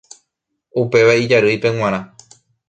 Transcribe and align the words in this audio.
Upéva 0.81 1.13
ijarýipe 1.25 1.69
g̃uarã. 1.75 1.99